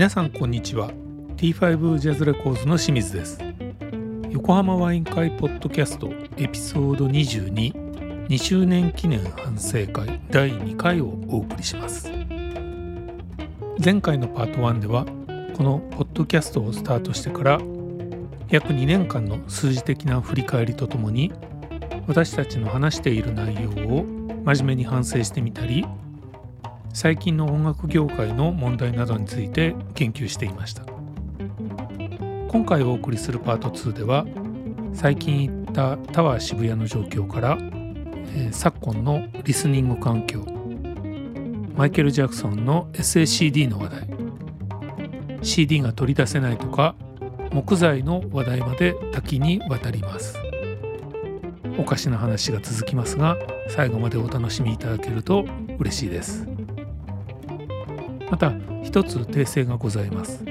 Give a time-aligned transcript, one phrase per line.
[0.00, 0.92] 皆さんこんにちは。
[1.36, 3.38] T5 ジャズレコーズの清水です。
[4.30, 12.10] 横浜ワイン会ポッドキャストエピソード22 2周年記念反省会第2回をお送りします。
[13.84, 15.04] 前回のパート1では
[15.54, 17.60] このポッドキャストをスタートしてから
[18.48, 21.30] 約2年間の数字的な振り返りとともに
[22.06, 24.04] 私たちの話している内容を
[24.46, 25.84] 真面目に反省してみたり
[26.92, 30.84] 最近の音楽業界の問題などについて研究していました。
[32.48, 34.26] 今回お送りするパート2では
[34.92, 40.44] 最近行ったタワー渋谷の状況から、えー、昨今のリスニング環境
[41.76, 44.08] マイケル・ジャクソンの SACD の話題
[45.42, 46.96] CD が取り出せないとか
[47.52, 50.36] 木材の話題まで多岐にわたります。
[51.78, 53.38] おかしな話が続きますが
[53.68, 55.46] 最後までお楽しみいただけると
[55.78, 56.49] 嬉しいです。
[58.30, 60.44] また一つ訂正がございます。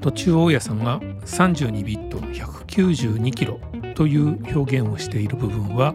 [0.00, 3.58] 途中大家さんが32ビット192キロ
[3.94, 5.94] という表現をしている部分は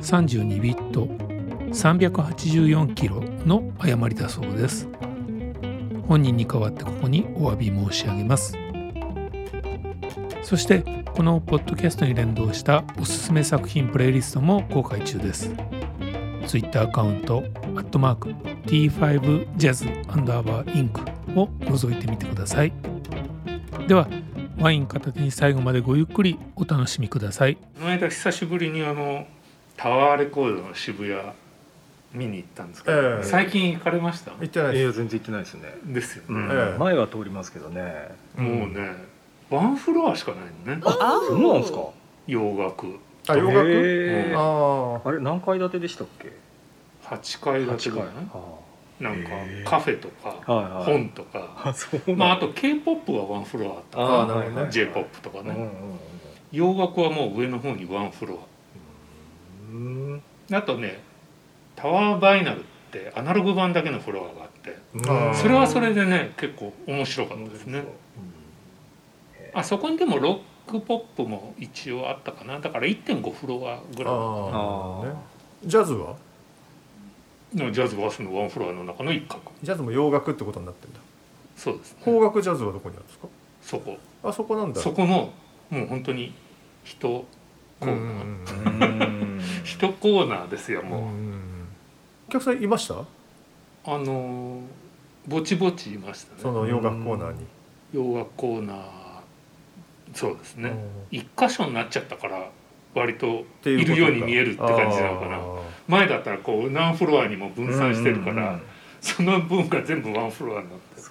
[0.00, 1.06] 32ビット
[1.66, 4.88] 384キロの誤りだそうです。
[6.08, 8.56] 本人に代わってここにお詫び申し上げます。
[10.42, 15.52] そしてこのポッドキャストに連動したおすすめ作品プレイリストも公開中です。
[16.46, 18.28] Twitter アカウント、アットマーク、
[18.66, 21.00] T5Jazz アンダーバーインク
[21.38, 22.72] を覗いてみてください。
[23.88, 24.08] では、
[24.58, 27.56] ワイン片手に最後までごゆっくりお楽しみください。
[27.56, 29.26] この間久しぶりにあの
[29.76, 31.20] タワーレコードの渋谷
[32.14, 34.30] 見に行ったんですけど、えー、最近行かれました？
[34.30, 34.96] 行ってないです。
[34.96, 35.62] 全然行ってないですね。
[35.84, 36.44] ですよね、うん。
[36.44, 37.82] えー、前は通りますけどね。
[38.36, 38.92] もうね、
[39.50, 40.82] ワンフロアしかないのね。
[40.86, 41.80] あそうなんですか。
[42.26, 42.98] 洋楽
[43.28, 46.32] あ洋楽、えー、ああれ何階建てでしたっけ
[47.04, 48.06] ？8階建てぐらい？
[48.98, 49.30] なんか
[49.64, 50.30] カフェとか
[50.84, 51.74] 本とか、
[52.16, 55.68] まあ、あと k p o p はワンフロアとか j p o p とかね、
[56.50, 58.38] 洋楽はもう上の方にワンフロ
[60.50, 60.56] ア。
[60.56, 61.00] あとね
[61.74, 64.76] タワーバイナルってアナログ版だけのフロアがあって。
[65.34, 67.84] それはそれでね結構面白かったですね。
[69.52, 72.58] あそこにでもロックポップも一応あったかな。
[72.58, 74.10] だから1.5フロアぐら
[75.64, 75.68] い。
[75.68, 76.16] ジャズは？
[77.54, 79.40] のジャズバスのワンフロアの中の一角。
[79.62, 80.98] ジャズも洋楽ってことになってんだ。
[81.56, 83.28] そうです、ね、邦楽ジャズはどこにあるんですか？
[83.62, 83.96] そこ。
[84.22, 84.80] あそこなんだ。
[84.80, 85.32] そこの
[85.70, 86.34] もう本当に
[86.84, 87.08] 人
[87.80, 89.40] コーナー。
[89.64, 91.02] 人コーナーですよもう。
[92.28, 92.96] お客さんいました？
[92.96, 94.60] あの
[95.26, 96.40] ぼちぼちいましたね。
[96.42, 97.46] その洋楽コーナーに。
[97.92, 99.05] 洋楽コーナー
[100.16, 100.72] そうですね。
[101.10, 102.50] 一箇所になっちゃったから
[102.94, 105.38] 割といるように見えるって感じなのかな。
[105.86, 108.58] 前だったらこう何フロアにも分散してるから、
[109.00, 111.02] その分が全部ワンフロアになってる。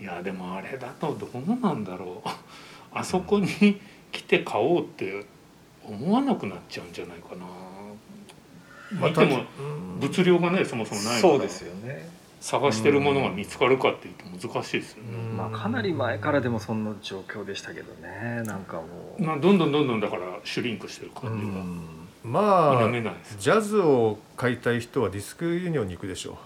[0.00, 2.28] いやでもあれだとどうなんだろう。
[2.94, 3.48] あそこに
[4.12, 5.26] 来て買おうって
[5.84, 7.46] 思わなくなっちゃうんじゃないかな。
[9.08, 9.44] 見ても
[9.98, 12.08] 物量がねそもそもないそうですよね
[12.42, 18.42] 探してるものが見つかるかっていうと難しいですよね、まあ、かなり前からでもそんな状況でしたけどね。
[18.44, 18.82] なんかも
[19.16, 21.62] う、まあ、どんどんどんどんだからシュリンクしてる感じが、
[22.24, 22.90] まあ
[23.38, 26.36] ジャズを買いたい人はディスクユニオンに行くでしょう。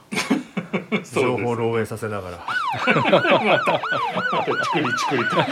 [1.14, 2.46] 情報漏洩させながら。
[2.86, 3.80] またま
[4.34, 5.36] たチクリチクリと。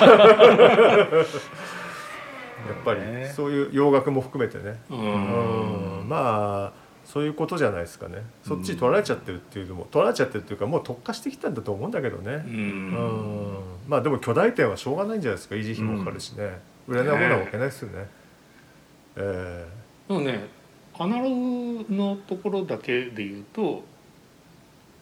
[2.64, 3.00] やっぱり
[3.34, 4.78] そういう洋楽も含めてね。
[4.90, 6.06] うん。
[6.06, 8.24] まあそういうことじゃないですかね。
[8.46, 12.44] そっち取られちゃってるっていうのも取られちゃってるっていうかもう特化してきたんだと思うんだけどね。
[12.46, 13.58] うん。
[13.88, 15.54] まあでも巨大店はしょうがないんじゃないですか。
[15.54, 18.06] 維持費もかかるしね、売れないものはわけないですよね。
[19.16, 19.66] え。
[20.08, 20.48] えー、でもね
[20.96, 23.82] アナログのところだけで言うと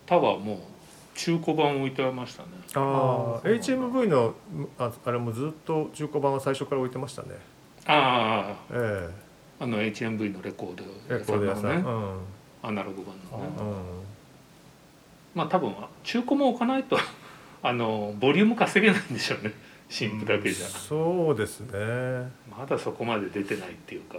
[0.06, 0.60] タワーも
[1.14, 2.48] 中古版置いてましたね。
[2.74, 4.34] ああ HMV の
[4.78, 7.28] ああれもずっと中古版は最初から置いてましたね。
[7.86, 9.21] ああええ
[9.62, 13.74] あの HMV のレコード屋さんのね、うん、アナログ版のね、うん、
[15.36, 15.72] まあ多分
[16.02, 16.98] 中古も置かないと
[17.62, 19.52] あのボリューム稼げないんでしょうね。
[19.88, 21.78] 新譜だけじゃ、うん、そうですね。
[22.50, 24.18] まだそこまで出てないっていうか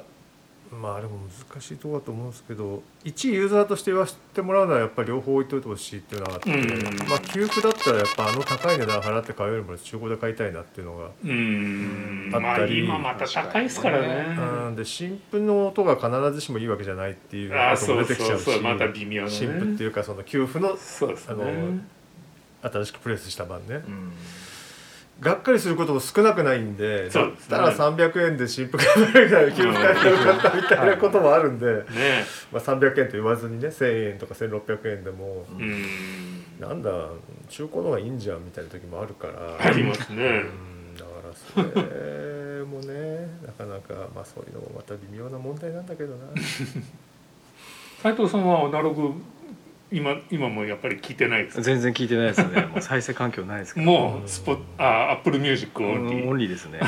[0.74, 1.18] まああれも
[1.52, 11.12] 難しいところだと思うんですけど一ユーザーとして言わせてもらうのはやっぱり両方置いといてほしいっていうのがあって、うん、まあ給付だったらやっぱあの高い値段払って買うよりも中古で買いたいなっていうのがあっ
[12.58, 14.38] たり、まあ、今また高いですからね、
[14.68, 17.56] うん、で新譜の音が必ずしもいいわけじゃないっていうこ
[17.86, 20.80] とも出てきちゃうしまた微妙、ね、新譜っていうかその給付の,、ね、
[21.28, 21.80] あの
[22.62, 23.76] 新しくプレスした版ね。
[23.76, 24.12] うん
[25.24, 32.26] がっかりすることも少なくないんでだったら300円で新婦買えるみたいな給付会でよかったみたいなこともあるんで、ね。
[32.52, 35.46] まあ、300円と言わずにね1,000円とか1,600円でも
[36.60, 36.92] なんだ
[37.50, 39.58] 中古の方がいいんじゃんみたいな時もあるから。
[39.60, 46.28] ありますね、うん、だからそれもね なかなかまあそういうのもまた微妙な問題なんだけどな。
[48.02, 49.14] 斉藤さんはアナログ
[49.94, 51.62] 今今もやっぱり聞いてないですか？
[51.62, 52.66] 全然聞いてないですね。
[52.66, 56.80] もう再生環境ないです もうスポあ Apple Music オンリー、オンリーですね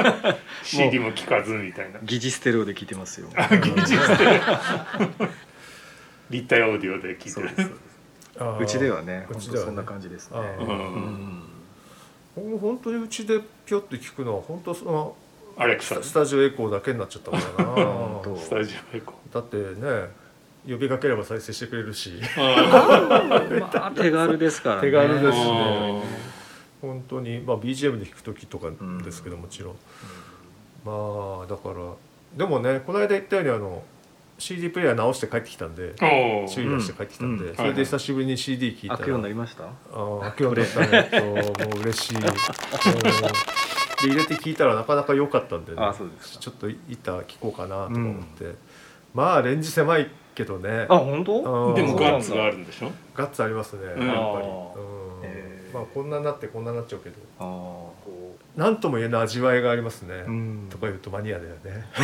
[0.64, 2.00] CD も聞かずみたいな。
[2.02, 3.28] 疑似ステレオで聞いてますよ。
[3.36, 4.40] あ技術で
[6.30, 6.76] 立体オ。
[6.76, 7.32] ーディオで聞いてる。
[7.32, 7.70] そうです。
[8.38, 9.66] あーうちではねうちではね。
[9.66, 10.38] 本当そんな感じですね。
[10.60, 11.42] うん。
[12.60, 15.16] 本当にうちでピョって聞くのは本当その
[15.56, 17.78] アレクサスタスタジオエコーだけになっちゃったからな。
[18.38, 20.27] スタジオエコだってね
[20.68, 22.10] 呼びかければ再生してくれるし。
[22.20, 23.60] ー。
[23.60, 24.80] ま あ手軽ですからね。
[24.82, 26.02] 手軽ですあね。
[26.82, 27.40] 本当に。
[27.40, 28.68] まあ BGM で弾く時とか
[29.02, 29.74] ですけどもちろん、
[30.84, 31.94] まあだから
[32.36, 33.82] でもねこの間言ったようにあの
[34.38, 36.06] CD プレイヤー直して帰ってきたんでー。
[36.06, 37.56] おー修理出して帰ってきたんで、うん。
[37.56, 39.64] それで久しぶりに CD 聴いたら、開くようになりました？
[39.64, 42.28] ああ開くようになったねともう嬉しいで
[44.02, 48.54] 入れて聞いたらなかなか良かったんで、ね、あそうでちょっと板聞こうかなとか思って、
[49.12, 50.86] まあレンジ狭いけどね。
[50.88, 51.42] あ本当？
[51.42, 51.74] うん。
[51.74, 52.90] でもガッツがあるんでしょ？
[53.14, 53.84] ガッツありますね。
[53.84, 54.14] やっぱり、うん。
[55.74, 57.16] まあこんなになってこんなになっちゃうけど。
[57.40, 57.88] あー。
[58.56, 60.66] 何とも言えない味わいがありますね、うん。
[60.70, 61.86] とか言うとマニアだよね。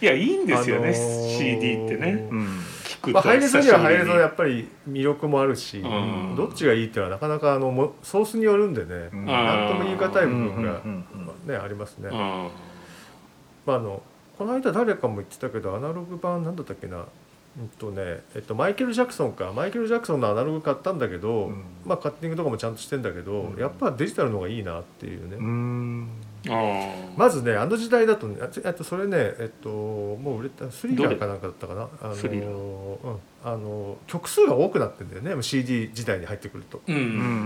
[0.00, 1.38] いやいいんですよね、あのー。
[1.38, 2.28] CD ってね。
[2.30, 2.46] うん。
[2.84, 3.12] 聞くと。
[3.12, 6.34] まあ、ハイレゾにはハイレゾのやっっぱり魅力もあるし、うん。
[6.36, 9.26] どっちがいいっていうのはなかなかあのもソースによるんでね、うん。
[9.26, 11.04] 何とも言い難い部分が、うんうん
[11.44, 12.16] うんね、ありますね、うん
[13.66, 14.02] まあ、あの
[14.38, 17.04] この間誰かも言ってたけどアナログ版なんだったっけな？
[17.58, 19.52] うんとねえっと、マイケル・ジャクソンか。
[19.52, 21.64] マイケル・ジャクソンのアナログ買ったんだけど、うん。
[21.84, 23.58] まあ、カッティングとかもちゃんとしてんだけど、うん。
[23.58, 25.38] やっぱデジタルの方がいいなっていうね、
[27.16, 31.88] まずねあの時代だとねああとそれねえっともう売れたスリラーかなんかだったかな？
[32.00, 32.48] あのスリラー。
[32.48, 35.42] うん、あの曲数が多くなってんだよね。
[35.42, 36.98] CD 時代に入ってくると、うん、う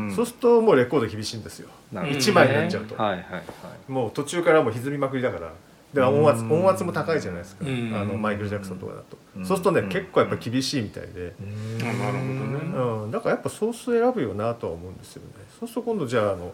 [0.09, 0.13] ん。
[0.15, 1.71] そうするともうレコード厳しいんですよ。
[1.91, 3.43] なるほど1枚になっちゃうと、はいはいはい。
[3.91, 5.53] もう途中からもう歪みまくりだから
[5.93, 7.93] で音圧うん音圧も高いじゃないですか、うん。
[7.95, 9.45] あのマイケル・ジャクソンとかだと、うん。
[9.47, 9.89] そうするとね、うん。
[9.89, 11.35] 結構やっぱ厳しいみたいで、
[11.83, 13.05] あなるほどね。
[13.05, 13.11] うん。
[13.11, 15.29] だからやっぱソース選ぶよなとは思うんですよね。
[15.61, 16.53] そうすると今度じゃああの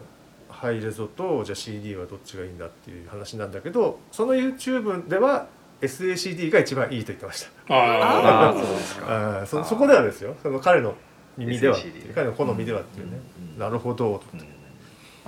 [0.49, 5.47] ハイレゾとじゃあ CD はどっちがいいんだっていう話なんだけどその YouTube では
[5.81, 7.73] SACD が一番いいと言ってました。
[7.73, 9.05] あああそうですか。
[9.39, 9.45] あー。
[9.45, 10.35] そそこではですよ。
[10.43, 10.95] その彼の
[11.37, 11.77] 耳では
[12.13, 13.19] 彼の好みではっていうね、
[13.53, 14.58] うんなるほどうん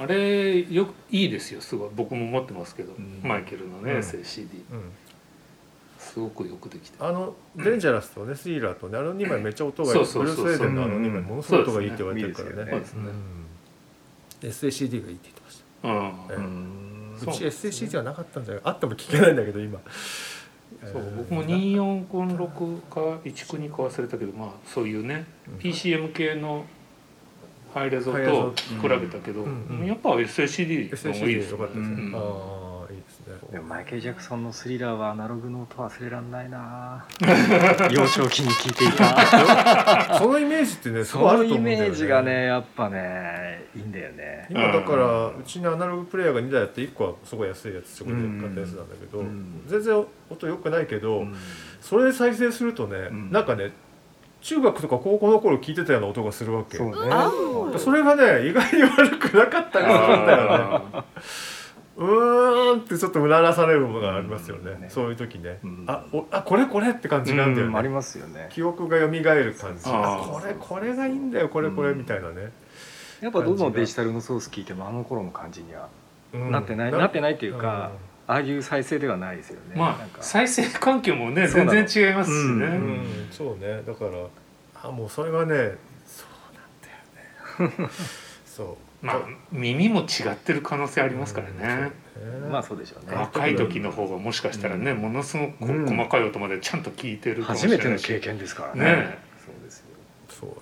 [0.01, 1.89] あれよくいいですよすごい。
[1.95, 3.19] 僕も持ってますけど、うん。
[3.27, 3.99] マイケルのね、うん。
[3.99, 4.91] SACD うん。
[5.99, 7.05] すごくよくできてる。
[7.05, 9.93] あのデンジャラスとねスリーラーとねあの2枚めっちゃ音がいい。
[9.93, 12.81] ブルース・ウェーデンのあの2枚ものすごい音がいいって言われてるからね。
[14.41, 15.89] SACD がいいって言ってました。
[15.89, 16.47] うん。
[17.23, 18.63] ええうち SACD はなかったんじゃない？
[18.65, 19.79] あっても聞けないんだけど今。
[20.91, 25.55] そう僕も2456か192か忘れたけどまあそういうね、うん。
[25.57, 26.65] PCM 系の
[27.73, 29.79] ハイレゾと比べたけど、うん。
[29.81, 29.85] うん。
[29.85, 31.51] やっぱ SACD の方がいいです。
[31.51, 32.15] よよかったですね、うん。
[32.15, 32.19] あ
[32.89, 33.51] あいいですね。
[33.51, 37.05] でもマイケル・ジャクソンのスリラーはアナログの音忘れらんないな。
[37.91, 40.17] 幼少期に聞いていた。
[40.19, 44.47] そのイメージってねすそのイメージがねやっぱねいいんだよね。
[44.49, 49.61] 今だからうちにアナログプレイヤーが2台あって1個はすごい安いやつそこで買ったやつなんだけど、うん。
[49.67, 51.35] 全然音良くないけど、うん。
[51.79, 53.31] それで再生するとね、ん。
[53.31, 53.71] なんかね
[54.41, 56.77] 中学とか高校の頃聞いてたような音がするわけ。
[56.77, 57.79] そうね。
[57.79, 60.85] それがね意外に悪くなかったりするんだよね。
[60.93, 61.05] あ
[61.97, 64.81] うーんってちょっとうならされるものがありますよね,、うん。
[64.81, 65.85] ねそういう時ね、うん。
[65.87, 68.49] あおあこれこれって感じなんだよね、うんありますよね。
[68.51, 69.83] 記憶が蘇る感じ。
[69.85, 71.49] あこれこれがいいんだよ。
[71.49, 71.99] これこれうん。
[71.99, 72.51] みたいなね、
[73.21, 75.89] やっぱどのデジタルのソース聞いてもあの頃の感じには
[76.33, 76.51] うん。
[76.51, 77.91] なってないなってないっていうか
[78.31, 79.75] ああいう再生ではないですよね。
[79.75, 80.23] まあなんか。
[80.23, 82.63] 再生環境もね全然違いますしね、うん。
[82.63, 83.81] うん、そうね。
[83.85, 84.11] だから
[84.89, 87.89] あもうそれがねそうなんだよね。
[88.45, 89.05] そう。
[89.05, 89.21] まあ
[89.51, 91.91] 耳も違ってる可能性ありますからね、
[92.49, 93.17] まあそうでしょうね。
[93.17, 98.83] 若い時の方がもしかしたらね、ものすごく細かい音までちゃんと聞いてるかもし初めての経験ですからね。
[98.83, 99.17] ね。
[99.45, 99.85] そうですよ。
[100.29, 100.55] そうね、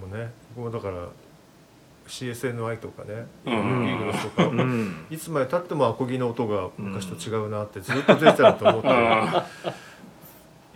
[0.00, 1.06] もうね僕もだから
[2.06, 3.52] CSNI とかね、うん。
[3.52, 5.06] イーグルスとか、うん。
[5.10, 8.88] いつまでたってもアコギの音が昔と違うなってずっと出てたと思って。
[8.88, 9.46] あ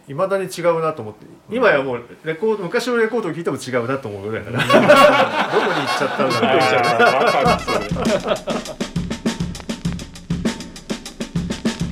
[0.09, 1.27] いまだに違うなと思って。
[1.51, 4.59] 今やもうレコード昔のレコードを聴いても違うなと思うぐらいだな。
[4.59, 6.59] どこに行っちゃったんだろ
[8.33, 8.77] う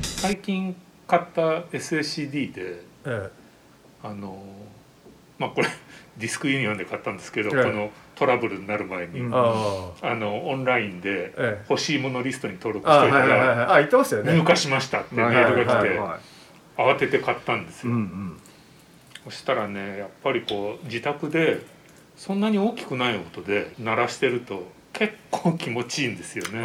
[0.03, 0.77] 最近
[1.09, 1.43] 買った
[1.77, 3.31] SSCD でえ。
[4.03, 4.43] あの
[5.39, 5.69] まあこれ
[6.19, 7.65] ディスクユニオンで買ったんですけど、ええ。
[7.65, 9.27] このトラブルになる前に、うん。
[9.29, 11.65] えああのオンラインでええ。
[11.69, 13.67] 欲しいものリストに登録しといたはいはいはいらはい。
[13.73, 14.33] あ言ってましたよね。
[14.35, 16.01] 入荷しましたってメールが来て
[16.77, 18.41] 慌てて買ったんですいうんよ、うん。
[19.25, 21.63] そしたらねやっぱりこう自宅で
[22.17, 26.61] そんなに大きくない音で鳴らしてると結構気持ちいいんですよね。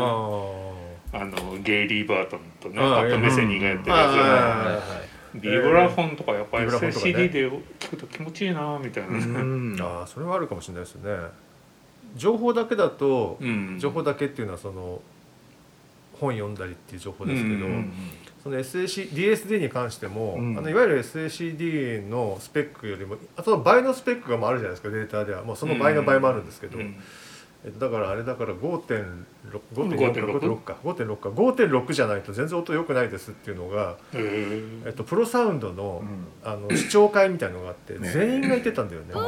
[1.12, 11.12] あのゲイリー・バートンとねパット・メセニーがやってるやつビブラフォンとかやっぱり SCD で聞くと気持ちいいなみたいな、ああそれはあるかもしれないですね。
[12.16, 15.02] 情報だけだと、うん、情報だけっていうのはその
[16.20, 17.66] 本読んだりっていう情報ですけど、
[18.44, 25.44] その SAC DSD に関しても、うん、あのいわゆる SACD のスペックよりもあと倍のスペックがあるじゃないですかデータでは。
[25.44, 26.84] もうその倍の倍もあるんですけど、うん。
[26.86, 27.00] えっと、
[27.78, 30.78] だからあれだから5.6か。
[30.82, 31.30] 5.6か。
[31.30, 36.02] 5.6じゃないと全然音良くないですっていうのが、えっと、プロサウンドの,、
[36.42, 39.08] あの視聴会みたいのがあって全員が言ってたんだよね。
[39.12, 39.20] そ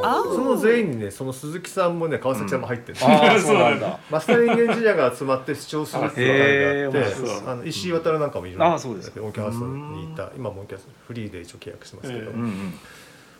[0.45, 3.99] の全員にねその鈴木さんもね川崎さんも入ってる、うん、あそうなんだ。
[4.09, 12.31] マスタリングエンジニアが集まって視聴するっていう会があってあの石井渡なんかもいるんですけどオーキャスにいた今もオーキャスフリーで一応契約してますけど。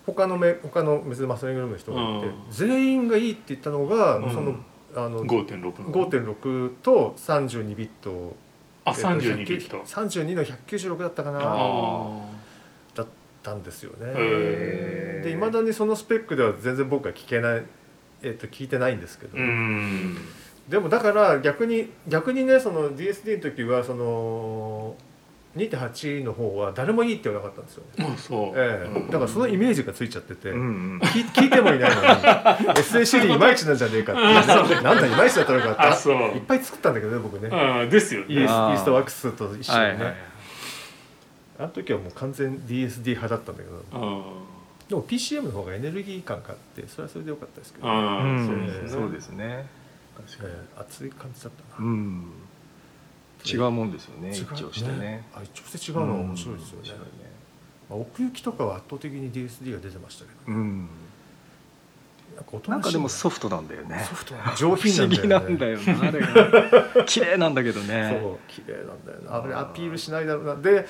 [0.04, 4.56] 他のめ他の別にマスタリングルームの人がいて、全員がいいって言ったのが、その
[4.96, 8.36] あの5.6と32ビット。
[8.84, 9.78] あ32ビット。
[9.86, 11.40] 32の196だったかな。
[12.96, 13.08] だっ
[13.44, 14.14] たんですよね。
[15.24, 17.64] でいまだにそのスペックでは全然僕は聞けない、
[18.22, 19.38] えー、と聞いてないんですけど。
[20.70, 24.96] でもだから逆に逆にねその DSD の時はその
[25.56, 30.34] 2.8の方は誰もいいって言わなかったんですよ、ね、そう、ええ、だからそのイメージがついちゃって。
[30.34, 30.62] て、うんう
[30.96, 32.08] ん、聞聞いてもいないのに。
[32.78, 34.82] SACD いまいちなんじゃねえかって。
[34.82, 36.10] なんだいまいちだったのかって。
[36.10, 37.50] いっぱい作ったんだけどね僕ね。
[37.52, 38.28] あですよね。
[38.30, 40.16] イーストワックスと一緒にね、はいはい、
[41.60, 44.52] あの時はもう完全 DSD 派だったんだけど。
[44.88, 47.98] でも PCM の方がエネルギー感があってそれはそれでよかったですけど、ね、う
[48.86, 49.66] ん、そうですね。
[50.18, 52.24] 確かに、えー、熱い感じだったな、うん
[53.46, 55.24] 違うもんですよね一応してね。
[55.34, 57.02] あ一応して違うのは面白いですよね,、
[57.90, 60.90] まあ、奥行きとかは圧倒的に DSD が出てましたけど、うん。
[62.68, 64.06] なんかでもソフトなんだよね。
[64.08, 65.28] ソフト上品なんだよね。
[65.28, 66.22] なんだよなあれ。
[66.22, 68.18] が綺麗なんだけどね。
[68.22, 69.44] そう綺麗なんだよな。
[69.44, 70.56] あれアピールしないだろうな。
[70.56, 70.88] で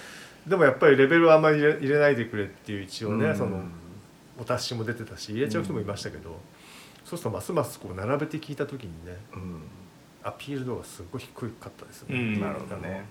[0.47, 3.61] でもやっぱりレベルはあんまり入れないでくれっていう一応ね、うん、その
[4.39, 6.35] お達しも出てたし入れちゃう人もいましたけど、うん、
[7.05, 9.61] そうするとますますこう並べて聞いた時にね、うん、
[10.23, 12.37] アピール度がすごい低かったですね。
[12.39, 13.05] なるほどね。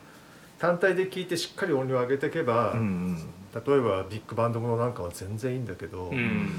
[0.58, 6.50] 単体で聞いてしっかり音量上げていけば、うんうん、例えばビッグバンドものなんかは全然いいんだけど、うん、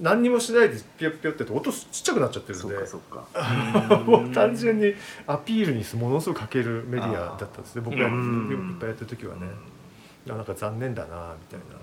[0.00, 2.74] 何にもしないでピヨピヨって音ちっちゃくなっちゃってるんで
[4.06, 4.94] もう単純に
[5.26, 7.82] アピールにものすごくかけるメディアだったんですね。
[7.82, 8.10] 僕がいっ
[8.80, 9.46] ぱいやってる時はね、
[10.26, 11.76] うん、なんか残念だなみたいな。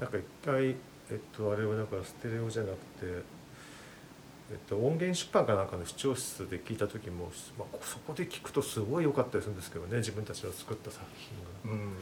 [0.00, 0.76] なんか一回
[1.10, 2.76] えっとあれはだからステレオじゃなく
[3.06, 3.22] て
[4.52, 11.02] えっと、音源出版かなんかの視聴室で聞いた時も、まあ、そこで聞くとすごい良かったりするんですけどね自分たちの作った作
[11.64, 11.78] 品が。
[11.78, 11.94] うん、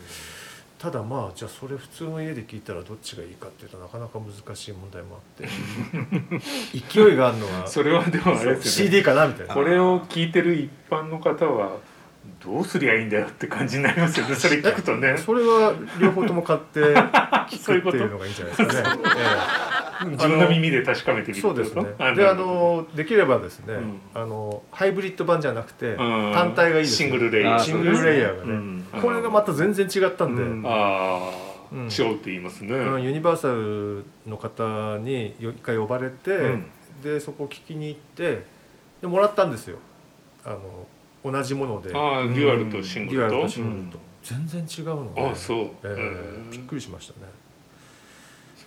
[0.77, 5.49] ただまあじゃあそれ普通の家で聞いたらどっちがいいかっていうとなかなか難しい問題もあって。
[6.77, 9.55] 勢いがあるのはそれはでもあれですよ、ね、CD かなみたいな。
[9.55, 11.77] これを聞いてる一般の方は
[12.45, 14.35] どうすりゃいいんだよって感じになりますよね。
[14.37, 15.17] それ聞くとね。
[15.17, 19.01] それは両方とも買って聞くっていうのがいいんじゃないですかね。
[20.03, 21.85] ええ自分の耳で確かめてみるそうですね。
[22.17, 23.75] であのできればですね、
[24.15, 27.61] あのハイブリッド版じゃなくて、単体がいいです、シングルレイヤー。
[27.61, 31.31] シングルレイヤーがね、これがまた全然違ったんで、あ
[31.73, 36.59] あ違うって言いますね、ユニバーサルの方に一回呼ばれて、
[37.03, 38.45] でそこ聞きに行って
[39.01, 39.79] でもらったんですよ。
[40.45, 41.95] あの同じもので。
[41.95, 43.99] ああデュアルとシングルと、デュアルとシングルと。
[44.23, 45.29] 全然違うので。
[45.29, 47.27] あそう、えー、びっくりしましたね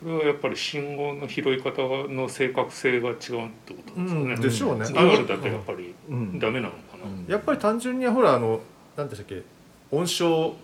[0.03, 4.33] それはやっぱり信号の拾い方の正確性が違うってことですね。
[4.33, 4.85] うん、でしょうね。
[4.85, 5.95] デュアルだとやっぱり
[6.39, 7.05] ダメなのかな。
[7.05, 8.59] うん、やっぱり単純にほらあの
[8.97, 9.43] 何でしたっけ
[9.91, 10.55] 音章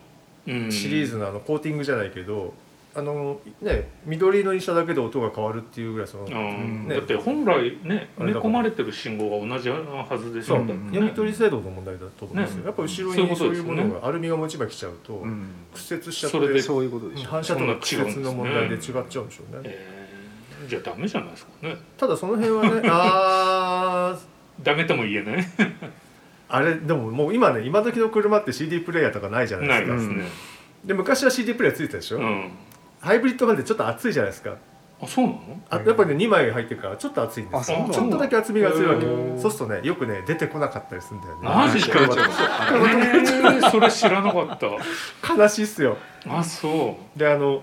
[0.46, 0.52] シ
[0.90, 2.54] リーズのあのコーティングじゃないけど、
[3.00, 10.74] あのね緑色にしただけで音が変わるっていうぐらいその、ね、だって本来ね埋め込まれてる信号が同じはずですよね。
[10.90, 15.24] 読み取り精度の問題だと思うんですよ、ね、やっぱ後ろにそういうものがアルミが持ち巻きちゃうと、
[15.74, 21.78] 屈折しちゃってそれでそういうことでしょ反射とか屈折の問題で違っちゃうんでしょうね、えー、じゃあダメじゃないですかね。
[21.98, 24.20] ただその辺はね ああ
[24.62, 25.46] ダメとも言えない。
[26.50, 30.24] あれでももう今ね今時の車って CD プレイヤーとかないじゃないですか、ね、
[30.84, 32.52] で昔は CD プレイヤーついてたでしょ、うん
[33.02, 34.56] ハイブリッド版でちょっと熱いじゃないですか。
[35.02, 35.40] あそうなの？
[35.70, 37.90] あやっぱりね2枚入ってるからちょっと熱いんですよ。
[37.90, 39.06] ちょっとだけ厚みが強いわけ。
[39.42, 41.48] そうするとねよくね出てこなかったりするんだよね。
[41.48, 42.00] マジか。
[43.72, 45.36] それ知らなかった。
[45.36, 45.96] 悲しいっすよ。
[46.28, 47.20] あそう。
[47.20, 47.62] であの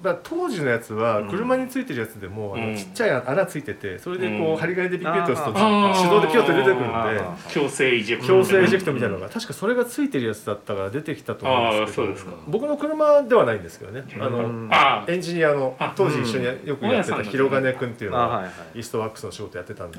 [0.00, 14.04] だ当時のやつは車についてるやつでも、あのちっちゃい穴ついててそれでこう、針金でピッピッと押すと手動でピョッと出てくるんで強制エジェクト強制エジェクトみたいなのが確かそれがついてるやつだったから出てきたと思うんですけど僕の車ではないんですけどね。
[14.20, 19.98] あのエンジニアの当時一緒によくやってた広金君っていうのはイーストワックスの仕事やってたんで。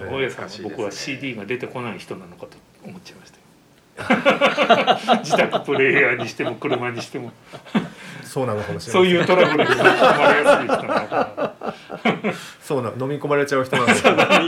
[0.63, 3.39] 僕は CD が出てこない人なのかと思っちゃいました
[5.19, 7.31] 自宅プレイヤーにしても車にしても
[8.29, 11.73] そうなのかもしれないそういうトラブルに飲み込まれやすい人なのか
[12.61, 13.91] そうな飲み込まれちゃう人なんで。
[13.93, 14.01] 飲み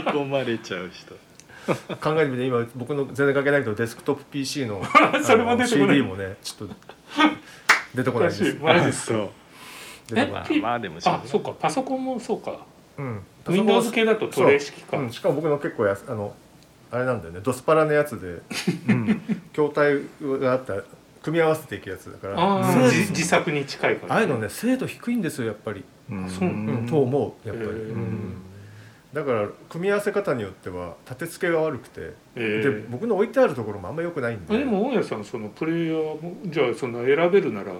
[0.04, 1.14] 込まれちゃう人。
[1.96, 4.82] 考えてみて今僕の全然関係ないけどデスクトップ PC の
[5.22, 5.96] それも出てこない。
[5.96, 6.74] CD もねちょっと
[7.94, 8.56] 出てこないです。
[8.62, 9.28] マジですか？
[10.14, 10.60] え？
[10.60, 11.52] まあでもあそうか。
[11.52, 12.58] パソコンもそうか。
[12.98, 13.22] うん。
[13.48, 16.34] Windows 系だとトレー式か、うん、しかも僕の結構やあの
[16.90, 17.40] あれなんだよね。
[17.42, 18.38] ドスパラのやつで、
[18.92, 19.20] うん、
[19.52, 20.00] 筐体
[20.40, 20.74] があった
[21.22, 22.72] 組み合わせていくやつだから。
[22.90, 28.34] 自作に近いああいうのね精度低いんですよやっぱり、うん、そう、うん、と思うやっぱり、うん。
[29.12, 34.58] だから組み合わせ方によっては立て付けが悪くて、えー、で僕の置いてあるところもあんまよくないんで。
[34.58, 37.72] でも大家さんそのプレイヤーもじゃあその選べるなら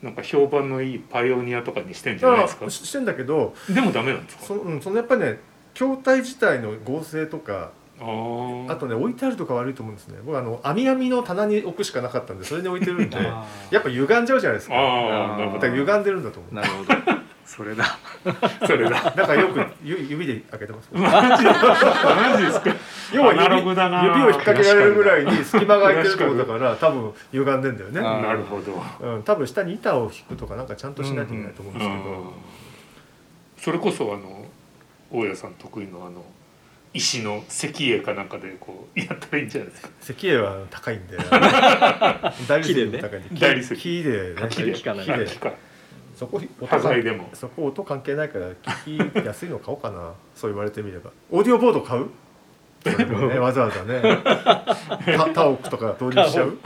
[0.00, 2.70] なんか評判のいいパイオニアとかにしてんじゃないですか？
[2.70, 4.44] してんだけどでもダメなんですか？
[4.44, 5.38] そ,、うん、そのやっぱりね
[5.74, 7.72] 筐体自体の合成とか
[8.68, 10.18] あとね置いてあるとか悪いと思うんですね。
[10.24, 13.16] 僕あの網網の棚に置くしかなかったんでそれに置いてるんで
[13.70, 14.74] やっぱ歪んじゃうじゃないですか。
[14.76, 16.54] あだから歪んでるんだと思う。
[16.54, 17.22] なるほど。
[17.44, 17.98] それだ。
[18.66, 19.12] それだ。
[19.14, 20.88] だからよく指で開けてます。
[20.94, 22.74] マジマジですか？
[23.12, 28.00] 要は指指を引っ掛けられるぐらいに隙間が空いてるってことだから多分歪んでんだよね。
[28.00, 32.30] なるほど、うん、多分下に板を引くとかなんかちゃんとしないといけないと思うんですけど、うんうん、
[33.58, 34.46] それこそあの
[35.10, 36.24] 大家さん得意のあの
[36.94, 39.88] 石の石英かなんかでこうやったらいいんじゃないですか。
[40.02, 41.16] 石英は高いんで。
[42.48, 43.40] 大理石で高いんで。
[43.40, 43.76] 大理石。
[43.76, 44.48] 木でね。
[44.50, 45.26] 木で木で
[46.14, 47.30] そこ音でも。
[47.32, 48.50] そこ音関係ないから
[48.84, 50.12] 聞きやすいの買おうかな。
[50.34, 51.10] そう言われてみれば。
[51.30, 52.08] オーディオボード買う？
[52.84, 54.02] ね、わざわざね。
[55.34, 56.58] タオクとか導入しちゃう？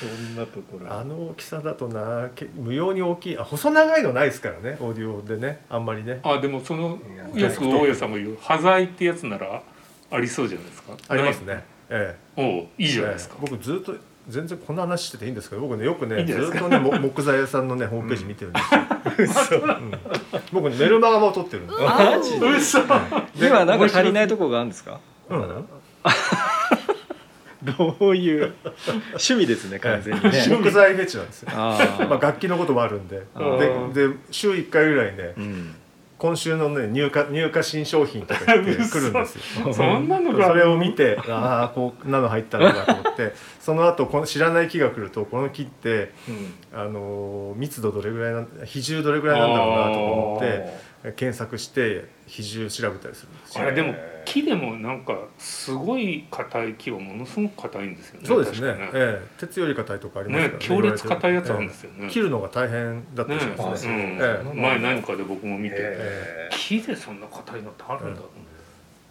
[0.00, 0.92] そんなところ。
[0.92, 5.64] あの大きさだとな無用に大きいあ細長いのないですからねオーディオでね。
[5.68, 6.20] あんまりね。
[6.22, 6.98] あでもその
[7.34, 9.62] よく大家さんも言う端材ってやつなら
[10.10, 10.96] ありそうじゃないですか。
[11.08, 11.64] ありますね。
[11.88, 12.40] ええ。
[12.40, 13.94] おいいじゃないですか、ええ、僕ずっと
[14.28, 18.60] 全然こんな話してていいんですけど僕ねよくねずっとね木材屋さんのねホームページ見てるんで
[19.26, 19.66] すよ、う。
[19.66, 19.92] ん、
[20.52, 22.38] 僕メルマガも撮ってるんですマジ
[23.40, 23.48] で？
[23.48, 25.66] 今なんか足りないとこがあるんですか、うん、
[27.62, 28.54] どういう？
[29.10, 30.30] 趣味ですね完全にね。
[30.48, 31.50] 木材フェチなんですよ。
[31.54, 33.22] あ、まあ、楽器のこともあるんで。
[33.94, 35.74] でで週1回ぐらいね、うん、
[36.20, 39.72] 今週のね入荷入荷新商品とか言ってくるんですよ。
[39.72, 43.32] そんなのそれを見てああこんなの入ったのかと思って。
[43.60, 53.64] その後この知らない木が来るとこの木って、うん、あの密度どれぐらいなん比重どれぐらいなんだろうなと思って検索して比重調べたりするんですよ。
[53.64, 53.94] あれでも
[54.26, 58.26] 木でもなんかすごい硬い木はものすごく硬いんですよね。
[58.26, 58.74] そうですね。
[58.74, 60.66] ね、ええ、鉄より硬いとかありますからね。
[60.66, 64.18] 強烈硬いやつあるんですよね、ええ、切るのが大変だったりしますね、ね。
[64.20, 68.20] ええ、前何かで僕も見て、ええ、木でそんな硬いのってあるんだ、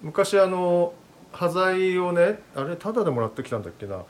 [0.04, 0.94] 昔あの
[1.32, 4.04] 端材をねあれタダでもらってきたんだっけな。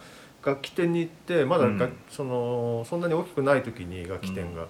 [0.45, 4.63] 楽器店に行ってまだ、うん、そのそんなに大きくない時に楽器店が。
[4.63, 4.67] うん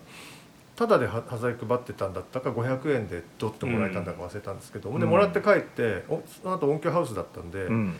[0.79, 6.05] ただで端材配ってたんだったか500円でドッともらえたんだか忘れたんですけど、うん、でもらって帰って
[6.41, 7.95] その後音響ハウスだったんで、うん、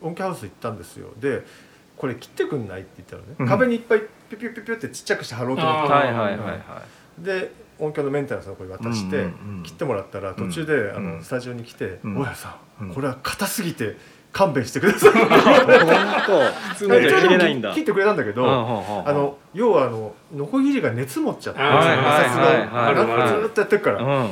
[0.00, 1.08] 音響ハウス行ったんですよ。
[1.18, 1.42] で
[1.96, 6.82] これ切ってくんないって言ったらね、うん、壁にいっぱいピュピュピュピュってちっちゃくして貼ろうと思って、はいはいはいは
[7.20, 9.26] い、で音響のメンテナンスの子に渡して、
[9.64, 12.92] 切ってもらったら途中で、あのスタジオに来て「大家さん。
[12.94, 13.96] これは硬すぎて
[14.32, 15.10] 勘弁してください。
[15.12, 17.72] 普通のじゃ切れないんだ。
[17.72, 24.26] 切ってくれたんだけど、あの要はあのノコギリが熱持っちゃって摩擦がずっとやってるから。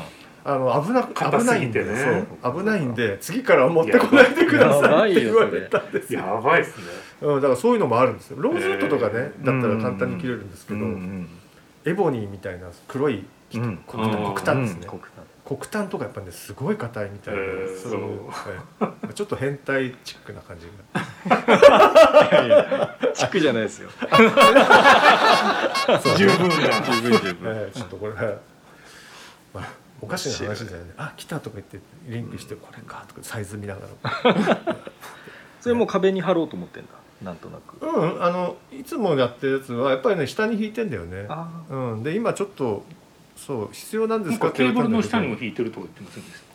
[0.49, 6.21] あの危な危ないんで、ね、危ないんで次から持ってこないでくださいって言われたんですよ。
[6.21, 6.85] やばいですね。
[7.23, 8.37] うん、だからそういうのもあるんですよ。
[8.39, 10.81] ローズウッドとかね、だったら簡単に切れるんですけど、
[11.85, 13.25] エボニーみたいな黒い
[13.89, 14.87] 黒炭ですね。
[15.47, 17.97] 黒炭とかやっぱねすごい硬いみたいな、えー、そ
[19.09, 20.73] う、ちょっと変態チックな感じが。
[23.15, 23.91] チックじゃないですよ。
[26.17, 26.83] 十分だ。
[26.83, 28.15] 十分十分、えー、ちょっとこれ、
[29.55, 29.69] まあ、
[30.01, 30.95] おかしな話だよね。
[30.97, 34.77] あ来たとか言ってリンクしてこれかとかサイズ見ながら。
[35.61, 36.89] それも壁に貼ろうと思ってんだ
[37.23, 37.87] なんとなく。
[37.87, 41.29] うんあのいつもやってるやつはやっぱりね下に引いてんだよね。
[41.71, 42.85] うん、で今ちょっと
[43.37, 44.51] そう必要なんですか？
[44.51, 46.47] ケーブルの下にも引いてるとか言ってませんでした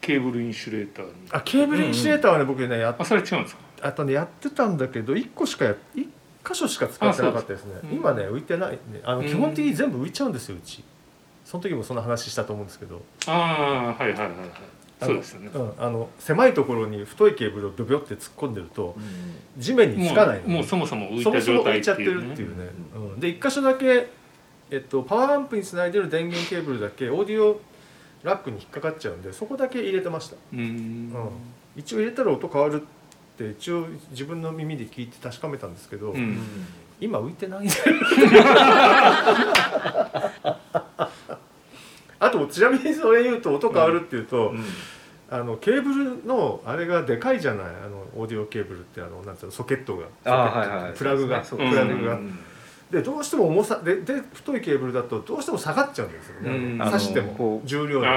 [0.00, 1.12] ケーブルインシュレーターに。
[1.30, 3.62] あケーブルインシュレーターはね、僕ねやっあそれ違うんですか？
[3.82, 6.06] あとねやってたんだけど1個しかや1
[6.48, 7.74] 箇所しか使ってなかったですね。
[7.76, 8.78] あそうです今ね浮いてないね。
[9.04, 9.26] あのうん。
[9.26, 10.82] 基本的に全部浮いちゃうんですようち。
[11.44, 13.02] その時もその話したと思うんですけど。
[13.26, 14.50] ああはいはいはいはい。
[15.00, 15.50] そうですよね。
[15.54, 19.62] うん、あの狭いところに太いケーブルをドビョって突っ込んでるとうん。
[19.62, 24.08] 地面につかないのもうもうそもそも浮いそもた状態そも浮いちゃっいうねっててるっていうね、うん、で一箇所だけ、
[24.70, 27.60] えっと、パワーアンプにつないでる電源ケーブルだけオーディオ
[28.22, 30.62] ラックに引っかかっちゃうんでそこだけ入れてました、うーん。
[30.62, 31.30] うん、
[31.76, 32.84] 一応入れたら音変わるっ
[33.36, 36.38] て一応自分の耳で聞いて確かめたんですけど、うん。
[37.00, 37.66] 今浮いてない。
[37.66, 37.82] んだよ
[42.18, 44.64] あとちなみにそれ言うと音変わるっていうと、うん。
[45.30, 47.66] あのケーブルのあれがでかいじゃない？
[47.66, 50.06] あのオーディオケーブルってあのなんつうのソケットが。
[50.32, 52.38] はいはいプラグが、そうプラグが、うん
[52.90, 56.78] でどうしても重さでで太いケーブルだとどうしても下がっちゃうんですよね、うん。
[56.78, 57.66] 刺してもう。
[57.66, 58.08] 重量で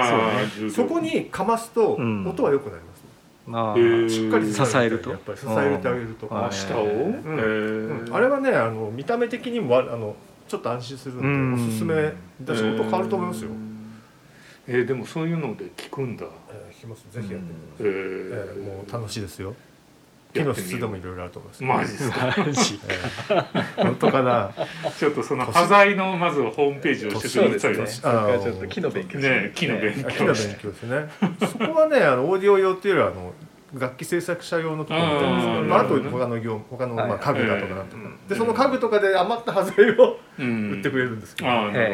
[0.74, 2.26] そこにかますとうん。
[2.26, 3.04] 音は良くなります、
[3.46, 3.76] まあ
[4.10, 5.10] しっかり支えると？
[5.10, 6.46] やっぱり支えてあげると、うん。
[6.46, 8.10] あ下を、うん。
[8.12, 10.16] あれはねあの見た目的にもあの
[10.48, 13.50] ちょっと安心するんでおすすめだし音変わると思いますよ、
[14.68, 16.26] えーでもそういうので聞くんだ。
[16.50, 17.06] えー、聞きます。
[17.12, 18.52] ぜひやってみてえください、ー。
[18.52, 19.54] えーもう楽しいですよ
[20.34, 23.48] 木の質でもいろいろあると思います、マジですか。
[23.78, 24.52] 本当かな？
[24.98, 30.08] ちょっとその端材のまずホームページを教えてくだですさいねちょっと木の勉強ね木の勉強。
[30.08, 31.10] あ木の勉強ですね。
[31.40, 33.34] そこはねあのオーディオ用っていうよりはあの
[33.74, 37.20] 楽器制作者用のところみたいでまあ、あと他の業他の、まあ、はい。
[37.20, 38.28] 家具だとかなんとか、うん。
[38.28, 41.94] でその家具とかで余った端材をうん売ってくれるんですけど、ああなるほどね。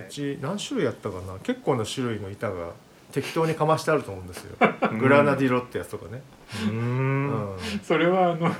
[0.00, 1.38] へうち何種類やったかな？
[1.42, 2.70] 結構な種類の板が
[3.12, 4.56] 適当にかましてあると思うんですよ。
[4.98, 6.20] グラナディロってやつとかね、
[6.66, 7.26] ううん。
[7.26, 8.54] んそれはあの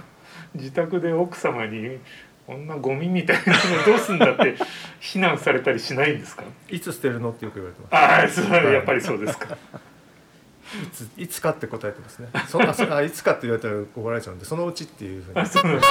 [0.55, 1.99] 自宅で奥様に
[2.47, 4.57] こんなゴミみたいなのどうすんだって
[5.01, 6.45] 非難されたりしないんですか？
[6.69, 7.31] いつ捨てるの？
[7.31, 7.95] ってよく言われてます。
[7.95, 9.55] ああそうやっぱりそうですか。
[9.55, 9.59] い。
[10.93, 12.29] ついつかって答えてますね。
[12.49, 15.87] そあそあいつかって言われたら怒られちゃうんでそのうちっていうふうにあそうなんだ。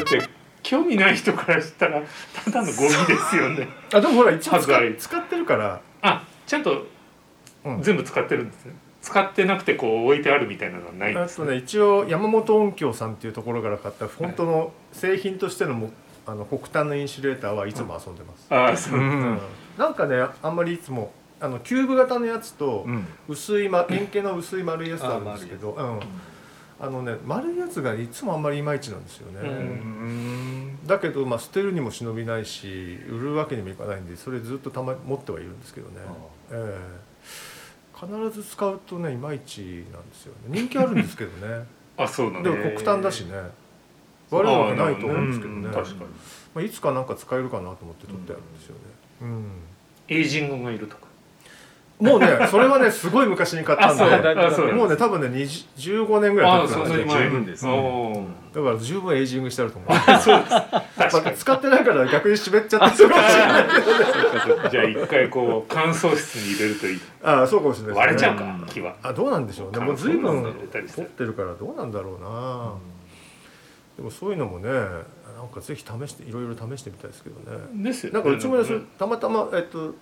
[0.00, 0.28] って
[0.62, 2.02] 興味ない人からしたら
[2.44, 2.94] ただのゴミで
[3.30, 3.68] すよね。
[3.94, 6.86] あでもほら一応使使ってるから、あちゃんと
[7.64, 7.82] うん。
[7.82, 8.74] 全部使ってるんですね
[9.06, 11.54] 使ってなくてこう置いてあるみたいなのはないんですね。
[11.54, 15.90] 一応山本音響さんっていうところから買った本当の製品としてのも
[16.26, 19.38] あの北端のインシュレーターはいつも遊んでます、ああそう、うん。
[19.78, 23.06] なんかねあんまりいつもあのキューブ型のやつとうん。
[23.28, 26.00] 薄い、ま、円形の薄い丸いやつあるんですけどうん。
[26.84, 30.78] あのね丸いやつがいつもあんまりいまいちなんですよね、うん。
[30.84, 35.94] だけど、まあ、捨てるにも忍びないし売るわけにもいかないんでそれずっとたま持ってはいるんですけどね、
[36.50, 37.05] ええ
[37.98, 40.60] 必ず使うとねいまいちなんですよね。
[40.60, 41.66] 人気あるんですけどね。
[41.96, 43.32] あそうなんでだも北端だしね。
[44.30, 45.66] 悪いわけないと思うんですけどね。
[45.66, 46.00] うん確かに。
[46.54, 48.80] まあ、いつかなんか使えるかなと思って取ってあるんですよね、
[49.22, 49.44] うん。
[50.08, 51.05] エイジングがいるとか
[51.98, 57.70] もうねそれはねすごい昔に買ったんでもうね多分ね20 15年ぐらい経ってんですだ
[58.62, 59.90] から十分エイジングしてあると思う。
[60.20, 60.34] そ
[61.20, 63.64] うです使ってないから逆に湿っちゃってるかもしれない。
[64.64, 67.00] にじゃあ一回こう乾燥室に入れるといい。
[67.22, 68.96] ああそうかもしれない割れちゃうか木は。
[69.02, 69.84] あどうなんでしょうね。
[69.84, 72.72] もう随分取ってるからどうなんだろうな、
[73.98, 77.58] でもそういうのもねなんかぜひ試していろいろ試してみたいですけどね。
[77.84, 78.56] ですよなんかうちも
[78.98, 79.94] たまたまえっと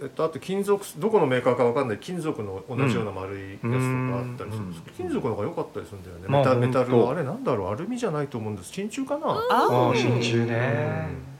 [0.00, 1.98] えっとあと金属どこのメーカーかわかんない。
[1.98, 8.72] 金属の同じような丸いやつとかあったりするんですけど、金属の方が良かったりするんだよね、まあメタメタルのあれなんだろうアルミじゃないと思うんです。
[8.72, 10.56] 真鍮かな、あああ真鍮うね。
[10.56, 11.34] ん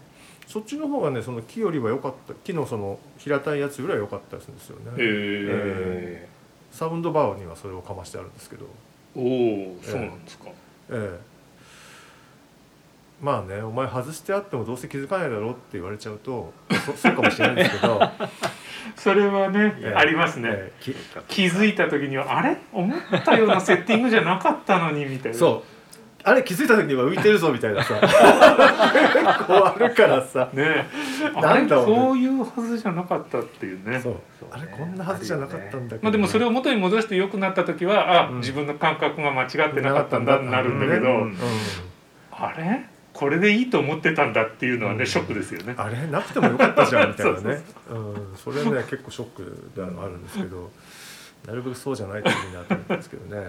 [0.47, 6.29] そっちの方がねその木よりは良かった木のその平たいやつよりは良かったりするんですよね、え
[6.71, 8.67] サウンドバーにはそれをかましてあるんですけど。
[9.17, 10.47] ー、おおそうなんですか、
[10.91, 11.34] ええ
[13.25, 16.53] まあねお前外してあってもどうせ気づかないだろうって言われちゃうと
[16.85, 17.99] そ そうかもしれないんですけど、
[18.97, 19.95] それはね、ええ。
[19.97, 20.83] ありますね、ええ。
[20.83, 20.95] き
[21.29, 22.59] 気づいた時にはあれ？
[22.71, 25.39] 思ったようなセッティングじゃなかったのにみたいな。
[25.39, 25.75] そう。
[26.27, 27.95] あれ気づいた時には浮いてるぞみたいなさ。
[28.01, 30.49] 結構あるからさ。
[30.53, 30.87] ね
[31.41, 31.97] なんだろうね。
[31.97, 34.01] こういうはずじゃなかったっていうね。
[34.01, 34.15] そう。
[34.51, 41.37] あれこんなはずじゃなかったんだけど、まあでもそれを元に戻して良くなった時はあ、うん自分の感覚が間違ってなかったんだってなるんだけど、うん。
[42.33, 42.85] あれ？
[43.15, 45.07] これでいいと思ってたんだっていうのはね、うん。
[45.07, 45.75] ショックですよね。
[45.79, 46.07] あれ？
[46.09, 47.63] なくてもよかったじゃんみたいなね。
[47.89, 48.37] うん。
[48.37, 50.71] それね結構ショックではあるんですけど。
[51.47, 53.47] なるべくそうじゃないといいなと思うんですけどね、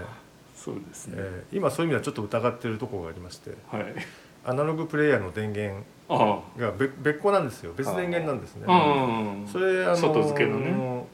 [0.54, 1.16] そうですね。
[1.18, 3.52] えー今そういう意味ではちょっと疑ってるところがありまして。
[3.72, 3.96] はい。
[4.44, 7.72] アナログプレイヤーの電源あが別別個なんですよ。
[7.74, 8.66] 別電源なんですね。
[8.68, 8.74] あ。
[8.74, 9.48] うん。
[9.48, 11.06] それあの外付けのね。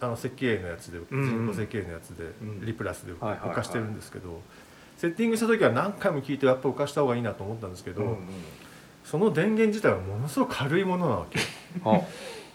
[0.00, 1.02] あの石英のやつでん。
[1.08, 2.66] 人工石英のやつでん。
[2.66, 3.50] リプラスではいはいはい。
[3.50, 4.40] 浮かしてるんですけど
[4.96, 8.16] セッティングした時は何回も聞いてやっぱ浮かした方がいいなと思ったんですけど、うんうん。
[9.04, 11.40] その電源自体はものすごく軽いものなわけ。
[11.84, 12.00] あ。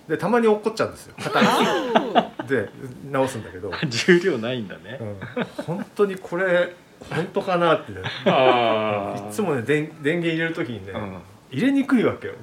[0.08, 1.14] でたまに落っこっちゃうんですよ。
[1.22, 2.70] 片 あで
[3.12, 4.98] 直すんだけど、 重量ないんだね。
[5.00, 6.74] うん、本当にこれ
[7.12, 7.92] 本当かなって。
[7.92, 11.18] ねあいつもね電電源入れる時にね、うん。
[11.52, 12.34] 入れにくいわけよ。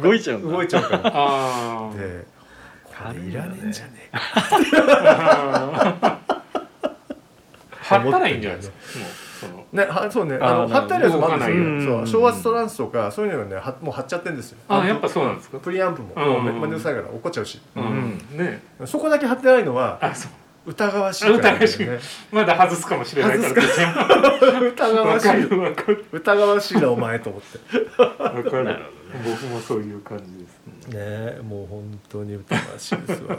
[0.00, 1.02] 動いちゃう動いちゃうから。
[1.02, 2.24] で
[2.86, 4.20] これいらねえんじゃねえか。
[7.82, 8.74] 貼ったらいいんじゃないですか
[9.46, 9.64] その。
[9.72, 11.96] ねはそうねあの貼ってあるやつもあるんですよ。
[11.98, 14.58] そう昭和ストランスとかそういうのがねはもう貼っちゃってるんですよ。
[14.68, 15.58] あやっぱそうなんですか？
[15.58, 16.12] プリアンプも。
[16.16, 18.18] うんもうめめんどくさいから怒っちゃうし、うん。
[18.36, 18.62] ね。
[18.86, 20.32] そこだけ貼ってないのはあそう。
[20.64, 21.86] 疑わしいから、ね、疑わしい。
[22.34, 23.62] まだ外すかもしれないから
[24.70, 25.42] 疑わしい。
[26.12, 28.02] 疑わしいなお前と思って。
[28.22, 28.78] わかる。
[29.24, 30.86] 僕もそういう感じです。
[30.86, 33.36] ねえもう本当に疑わしいですわ。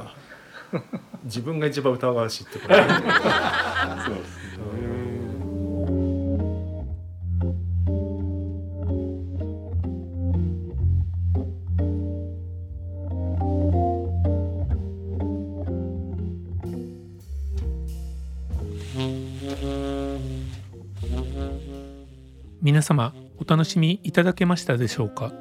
[1.24, 4.53] 自分が一番疑わしいってこと そうですね
[22.74, 25.32] 皆様お楽しみいただけましたでしょうか？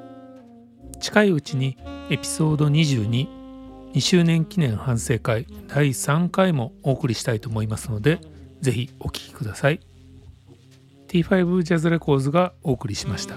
[1.00, 1.78] 近いうちに
[2.10, 8.20] エピソード222周年記念反省会第3回もお送りしたいと思いますので
[8.60, 9.80] ぜひお聴きください。
[11.08, 13.36] T5 ジャズレコーズがお送りしました。